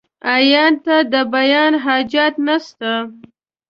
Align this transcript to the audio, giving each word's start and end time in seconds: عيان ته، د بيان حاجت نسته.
عيان 0.33 0.73
ته، 0.85 0.95
د 1.13 1.15
بيان 1.33 1.71
حاجت 1.85 2.33
نسته. 2.47 2.91